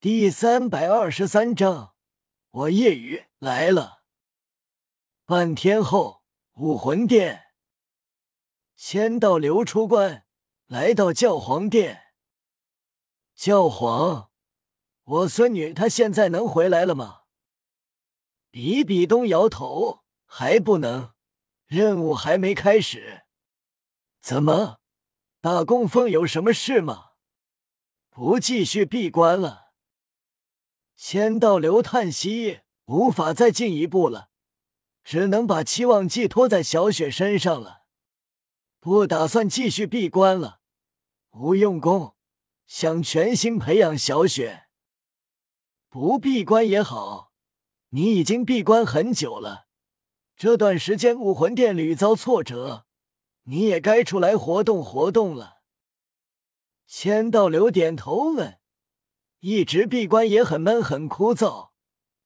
[0.00, 1.96] 第三百二十三章，
[2.50, 4.04] 我夜雨来了。
[5.24, 7.46] 半天后，武魂殿，
[8.76, 10.24] 仙道流出关，
[10.66, 12.12] 来到教皇殿。
[13.34, 14.30] 教皇，
[15.02, 17.22] 我孙女她现在能回来了吗？
[18.52, 21.12] 比比东摇头，还不能，
[21.66, 23.22] 任务还没开始。
[24.20, 24.78] 怎么，
[25.40, 27.14] 大供奉有什么事吗？
[28.10, 29.67] 不继续闭关了？
[31.00, 34.30] 千道流叹息，无法再进一步了，
[35.04, 37.84] 只能把期望寄托在小雪身上了。
[38.80, 40.58] 不打算继续闭关了，
[41.30, 42.16] 不用功，
[42.66, 44.64] 想全心培养小雪。
[45.88, 47.32] 不闭关也好，
[47.90, 49.68] 你已经闭关很久了，
[50.36, 52.86] 这段时间武魂殿屡遭挫折，
[53.44, 55.58] 你也该出来活动活动了。
[56.88, 58.58] 千道流点头问。
[59.40, 61.70] 一直闭关也很闷很枯燥，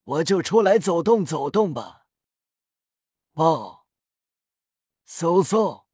[0.05, 2.07] 我就出来走动走动吧。
[3.35, 3.87] 报，
[5.07, 5.85] 嗖嗖！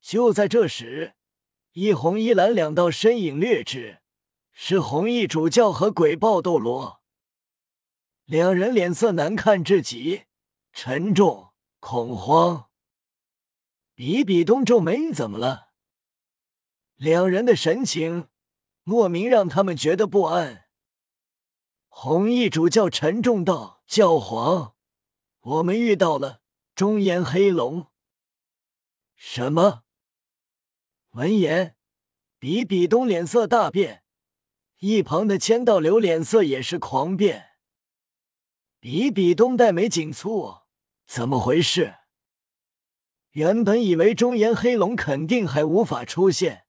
[0.00, 1.14] 就在这时，
[1.72, 4.00] 一红一蓝两道身影掠至，
[4.52, 7.02] 是红衣主教和鬼豹斗罗。
[8.24, 10.24] 两人脸色难看至极，
[10.72, 12.70] 沉重恐慌。
[13.94, 15.68] 比比东皱眉：“怎么了？”
[16.96, 18.28] 两人的神情。
[18.88, 20.64] 莫名让他们觉得不安。
[21.88, 24.76] 红衣主教沉重道：“教皇，
[25.40, 26.40] 我们遇到了
[26.74, 27.88] 中炎黑龙。”
[29.14, 29.82] 什么？
[31.10, 31.76] 闻言，
[32.38, 34.04] 比比东脸色大变，
[34.78, 37.58] 一旁的千道流脸色也是狂变。
[38.80, 40.62] 比比东黛眉紧蹙，
[41.04, 41.96] 怎么回事？
[43.32, 46.64] 原本以为中炎黑龙肯定还无法出现，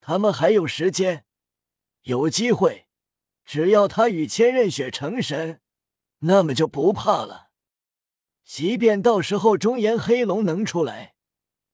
[0.00, 1.26] 他们还有时间。
[2.02, 2.86] 有机会，
[3.44, 5.60] 只要他与千仞雪成神，
[6.20, 7.50] 那么就不怕了。
[8.44, 11.14] 即便到时候中炎黑龙能出来，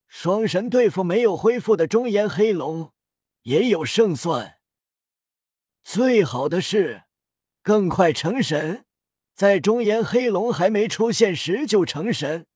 [0.09, 2.93] 双神对付没有恢复的中炎黑龙，
[3.43, 4.59] 也有胜算。
[5.83, 7.05] 最好的是
[7.63, 8.85] 更快成神，
[9.35, 12.47] 在中炎黑龙还没出现时就成神，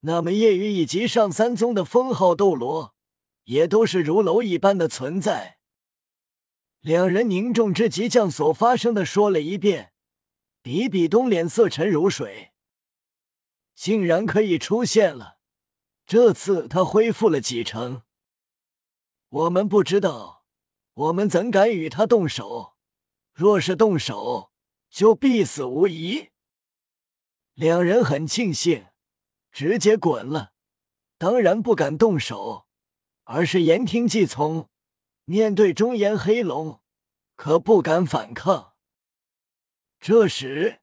[0.00, 2.94] 那么夜雨以及上三宗的封号斗罗，
[3.44, 5.58] 也都是如蝼蚁般的存在。
[6.82, 9.92] 两人凝重之极，将所发生的说了一遍。
[10.62, 12.52] 比比东脸色沉如水，
[13.74, 15.38] 竟然可以出现了。
[16.06, 18.02] 这次他恢复了几成？
[19.28, 20.44] 我们不知道，
[20.94, 22.74] 我们怎敢与他动手？
[23.32, 24.52] 若是动手，
[24.90, 26.30] 就必死无疑。
[27.54, 28.86] 两人很庆幸，
[29.52, 30.52] 直接滚了。
[31.16, 32.66] 当然不敢动手，
[33.22, 34.68] 而是言听计从。
[35.24, 36.80] 面对中炎黑龙，
[37.36, 38.72] 可不敢反抗。
[40.00, 40.80] 这时，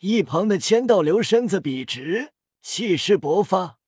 [0.00, 3.78] 一旁的千道流身子笔直，气势勃发，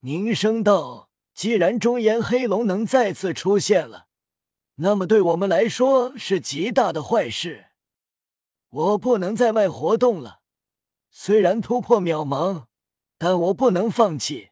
[0.00, 4.08] 凝声道：“既然中炎黑龙能再次出现了，
[4.76, 7.66] 那么对我们来说是极大的坏事。
[8.70, 10.40] 我不能在外活动了。
[11.10, 12.64] 虽然突破渺茫，
[13.18, 14.50] 但我不能放弃。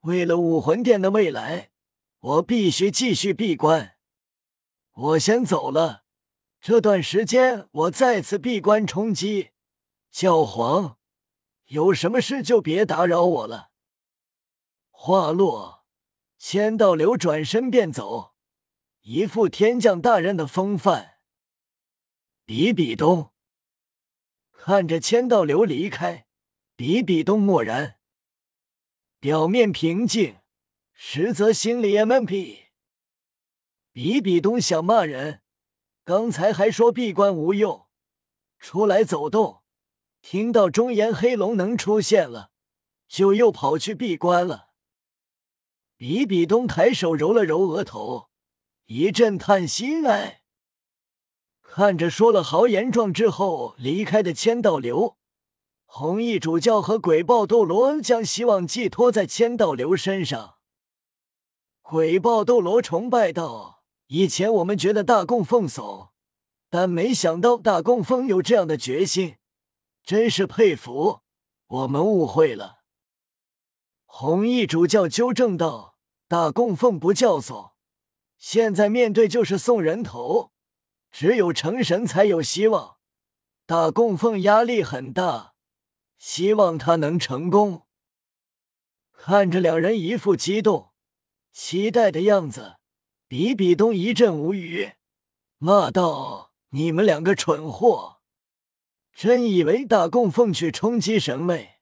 [0.00, 1.69] 为了武魂殿的未来。”
[2.20, 3.96] 我必须继续闭关，
[4.92, 6.04] 我先走了。
[6.60, 9.52] 这段时间我再次闭关冲击。
[10.10, 10.98] 教皇，
[11.68, 13.70] 有什么事就别打扰我了。
[14.90, 15.86] 话落，
[16.36, 18.34] 千道流转身便走，
[19.00, 21.20] 一副天降大任的风范。
[22.44, 23.32] 比比东
[24.50, 26.26] 看着千道流离开，
[26.76, 27.98] 比比东默然，
[29.18, 30.39] 表面平静。
[31.02, 32.66] 实则心里 M M P。
[33.90, 35.40] 比比东想骂人，
[36.04, 37.86] 刚才还说闭关无用，
[38.58, 39.62] 出来走动，
[40.20, 42.50] 听到中炎黑龙能出现了，
[43.08, 44.68] 就又跑去闭关了。
[45.96, 48.28] 比比东抬手揉了揉额头，
[48.84, 50.42] 一阵叹息哎。
[51.62, 55.16] 看着说了豪言壮志后离开的千道流，
[55.86, 60.58] 红衣主教和鬼豹斗罗将希望寄托在千道流身上。
[61.90, 66.10] 鬼豹斗罗崇拜道：“以前我们觉得大供奉怂，
[66.68, 69.38] 但没想到大供奉有这样的决心，
[70.04, 71.22] 真是佩服。
[71.66, 72.82] 我们误会了。”
[74.06, 75.96] 红衣主教纠正道
[76.28, 77.72] ：“大供奉不叫怂，
[78.38, 80.52] 现在面对就是送人头，
[81.10, 82.98] 只有成神才有希望。
[83.66, 85.54] 大供奉压力很大，
[86.16, 87.82] 希望他能成功。”
[89.10, 90.89] 看着两人一副激动。
[91.52, 92.78] 期待的样子，
[93.26, 94.94] 比比东一阵无语，
[95.58, 98.20] 骂道：“你们两个蠢货，
[99.12, 101.80] 真以为大供奉去冲击神位？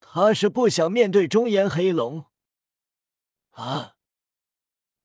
[0.00, 2.26] 他是不想面对中炎黑龙
[3.50, 3.96] 啊！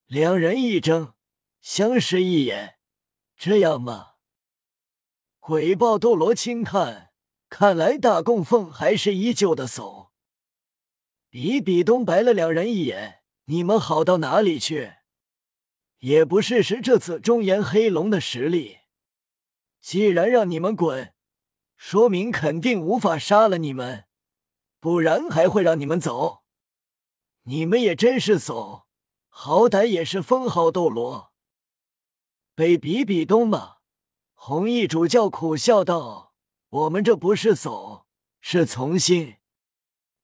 [0.05, 1.13] 两人一怔，
[1.59, 2.77] 相视一眼，
[3.35, 4.11] 这样吗？
[5.39, 7.11] 鬼豹斗罗轻叹，
[7.49, 10.11] 看来大供奉还是依旧的怂。
[11.29, 14.93] 比比东白了两人一眼，你们好到哪里去？
[15.99, 18.79] 也不试试这次中炎黑龙的实力。
[19.81, 21.13] 既然让你们滚，
[21.75, 24.05] 说明肯定无法杀了你们，
[24.79, 26.43] 不然还会让你们走？
[27.43, 28.83] 你们也真是怂，
[29.27, 31.33] 好歹也是封号斗罗，
[32.55, 33.79] 被比比东骂。
[34.33, 36.33] 红衣主教苦笑道
[36.69, 38.05] ：“我们这不是怂，
[38.39, 39.35] 是从心。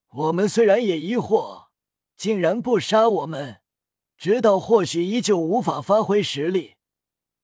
[0.08, 1.59] 我们虽然也疑惑，
[2.20, 3.62] 竟然不杀我们，
[4.18, 6.74] 知道或许依旧无法发挥实力，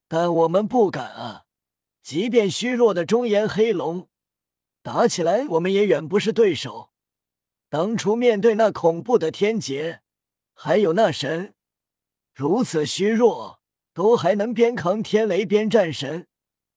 [0.06, 1.44] 但我们不敢啊。”
[2.04, 4.10] 即便虚弱的中炎黑龙
[4.82, 6.90] 打起来，我们也远不是对手。
[7.70, 10.02] 当初面对那恐怖的天劫，
[10.52, 11.54] 还有那神，
[12.34, 13.62] 如此虚弱
[13.94, 16.28] 都还能边扛天雷边战神，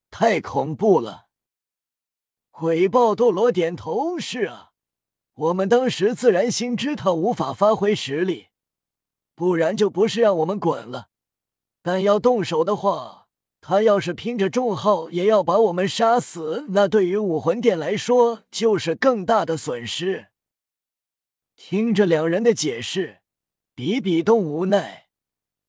[0.10, 1.28] 太恐怖了。
[2.50, 4.69] 鬼豹斗罗点头：“是啊，
[5.39, 8.47] 我们当时自然心知他无法发挥实力，
[9.36, 11.09] 不然就不是让我们滚了。
[11.81, 13.18] 但要动手的话。”
[13.62, 20.27] 他要是拼着重号也要把我们杀死，那对于武魂殿来说就是更大的损失。
[21.57, 23.19] 听着两人的解释，
[23.75, 25.09] 比比东无奈，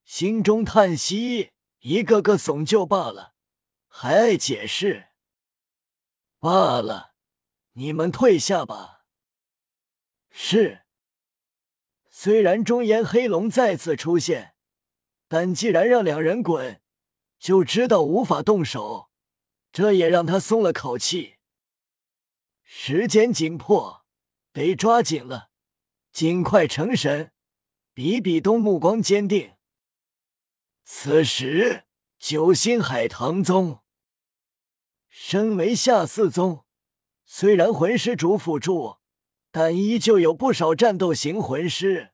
[0.05, 1.51] 心中叹息：
[1.81, 3.33] 一个个怂就罢了，
[3.89, 5.07] 还爱解释。
[6.39, 7.11] 罢了，
[7.73, 9.00] 你们退下吧。
[10.31, 10.81] 是。
[12.09, 14.55] 虽然中炎黑龙再次出现，
[15.27, 16.81] 但既然让两人滚。
[17.39, 19.09] 就知道无法动手，
[19.71, 21.37] 这也让他松了口气。
[22.61, 24.05] 时间紧迫，
[24.53, 25.49] 得抓紧了，
[26.11, 27.31] 尽快成神。
[27.95, 29.55] 比比东目光坚定。
[30.83, 31.85] 此时，
[32.19, 33.79] 九星海棠宗
[35.09, 36.63] 身为下四宗，
[37.25, 38.99] 虽然魂师主辅助，
[39.51, 42.11] 但依旧有不少战斗型魂师。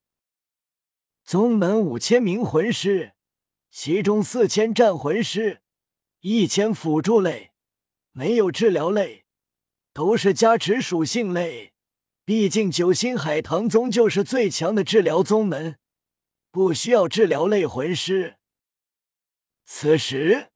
[1.23, 3.13] 宗门五千名魂师。
[3.69, 5.61] 其中四千战魂师，
[6.21, 7.51] 一千辅助类，
[8.11, 9.25] 没有治疗类，
[9.93, 11.73] 都是加持属性类。
[12.25, 15.77] 毕竟九星海棠宗就是最强的治疗宗门，
[16.49, 18.37] 不需要治疗类魂师。
[19.65, 20.47] 此时，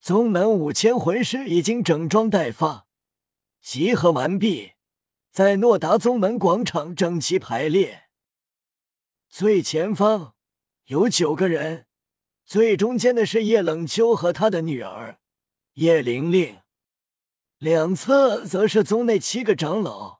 [0.00, 2.86] 宗门五千魂师已经整装待发，
[3.60, 4.72] 集合完毕，
[5.32, 8.02] 在诺达宗门广场整齐排列。
[9.30, 10.34] 最前方
[10.88, 11.86] 有九个人。
[12.44, 15.20] 最中间的是叶冷秋和他的女儿
[15.74, 16.58] 叶玲玲，
[17.56, 20.18] 两侧则是宗内七个长老，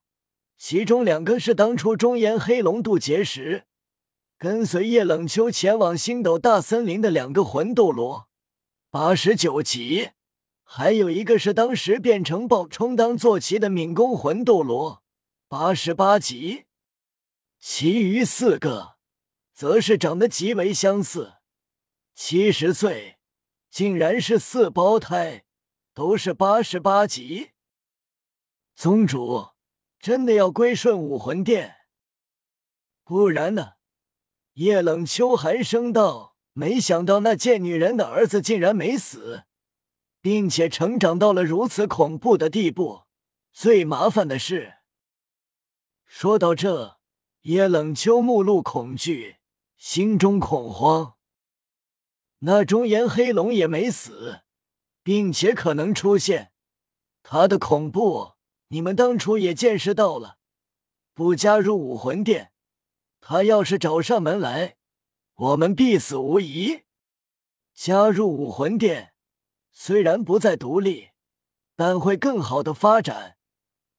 [0.56, 3.64] 其中两个是当初中炎黑龙渡劫时
[4.38, 8.28] 跟随叶冷秋前往星斗大森林的两个魂斗罗，
[8.88, 10.12] 八十九级；
[10.62, 15.01] 还有一个是当时变成豹充当坐骑的敏攻魂斗罗，
[15.52, 16.64] 八十八级。
[17.58, 18.96] 其余四个
[19.52, 21.34] 则是长得极为相似。
[22.14, 23.18] 七十岁，
[23.68, 25.44] 竟然是四胞胎，
[25.92, 27.50] 都是八十八级。
[28.74, 29.50] 宗主
[30.00, 31.76] 真的要归顺武魂殿？
[33.04, 33.74] 不然呢？
[34.54, 39.44] 叶冷秋寒声道：“没想到那贱女人的儿子竟然没死，
[40.22, 43.02] 并且成长到了如此恐怖的地步。
[43.52, 44.76] 最麻烦的是，
[46.14, 46.98] 说到这，
[47.40, 49.38] 叶冷秋目露恐惧，
[49.78, 51.14] 心中恐慌。”
[52.40, 54.42] 那中炎黑龙也没死，
[55.02, 56.52] 并且可能出现，
[57.22, 58.34] 他的恐怖
[58.68, 60.36] 你们当初也见识到了。
[61.14, 62.52] 不加入武魂殿，
[63.18, 64.76] 他要是找上门来，
[65.34, 66.82] 我们必死无疑。
[67.72, 69.14] 加入武魂殿，
[69.72, 71.08] 虽然不再独立，
[71.74, 73.38] 但会更好的发展。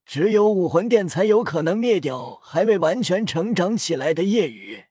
[0.06, 4.86] 只有武魂殿才有可能灭掉还未完全成长起来的夜雨。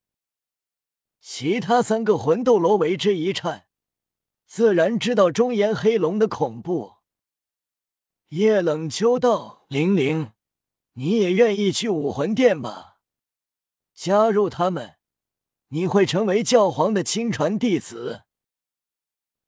[1.21, 3.67] 其他三个魂斗罗为之一颤，
[4.47, 6.95] 自然知道中炎黑龙的恐怖。
[8.29, 10.33] 叶冷秋道：“玲玲，
[10.95, 12.99] 你也愿意去武魂殿吧？
[13.95, 14.97] 加入他们，
[15.69, 18.23] 你会成为教皇的亲传弟子。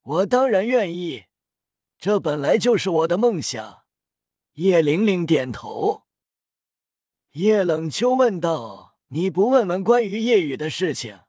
[0.01, 1.25] 我当然愿意，
[1.97, 3.84] 这本来就是我的梦想。”
[4.55, 6.03] 叶玲玲点头。
[7.31, 11.19] 叶冷秋问道：“你不问问关于夜雨的事情？”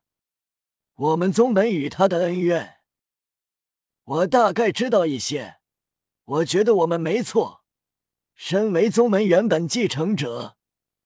[0.95, 2.77] 我们宗门与他的恩怨，
[4.03, 5.57] 我大概知道一些。
[6.23, 7.65] 我觉得我们没错。
[8.33, 10.55] 身为宗门原本继承者，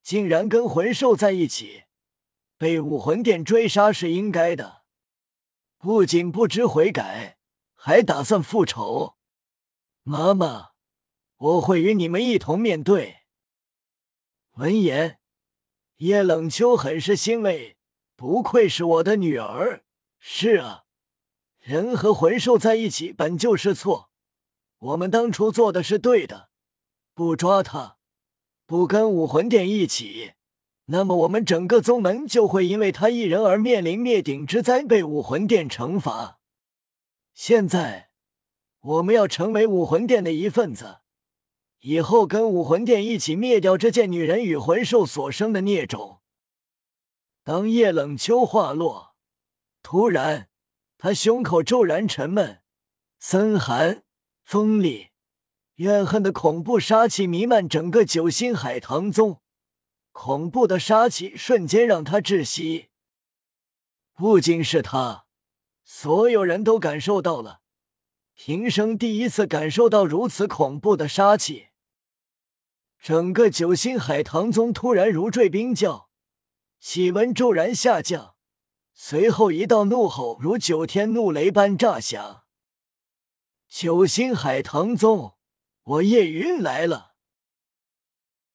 [0.03, 1.85] 竟然跟魂兽在一起，
[2.57, 4.83] 被武魂殿追杀是应该的。
[5.79, 7.39] 不仅不知悔改，
[7.73, 9.15] 还打算复仇。
[10.03, 10.70] 妈妈，
[11.41, 13.21] 我会与你们一同面对。
[14.57, 15.17] 闻言，
[15.97, 17.77] 叶冷秋很是欣慰，
[18.15, 19.83] 不愧是我的女儿。
[20.19, 20.83] 是啊，
[21.57, 24.11] 人和魂兽在一起本就是错。
[24.77, 26.49] 我们当初做的是对的，
[27.15, 27.97] 不抓他，
[28.67, 30.33] 不跟武魂殿一起，
[30.85, 36.39] 那么我们整个宗门就会因为他一人而面临灭顶之灾，被武魂殿惩罚。
[37.33, 38.11] 现在，
[38.81, 40.99] 我们要成为武魂殿的一份子，
[41.81, 46.21] 以后跟武魂殿一起灭掉这件女人与魂兽所生的孽种。
[47.43, 49.15] 当叶冷秋话落，
[49.83, 50.49] 突然，
[50.97, 52.61] 他胸口骤然沉闷，
[53.19, 54.03] 森寒。
[54.43, 55.11] 锋利、
[55.75, 59.39] 怨恨的恐怖杀气弥漫整个九星海棠宗，
[60.11, 62.89] 恐怖的杀气瞬间让他窒息。
[64.13, 65.25] 不仅是他，
[65.85, 67.61] 所有人都感受到了，
[68.33, 71.67] 平生第一次感受到如此恐怖的杀气。
[73.01, 76.11] 整个九星海棠宗突然如坠冰窖，
[76.79, 78.35] 气温骤然下降，
[78.93, 82.43] 随后一道怒吼如九天怒雷般炸响。
[83.67, 85.33] 九星海棠宗，
[85.83, 87.10] 我叶云来了。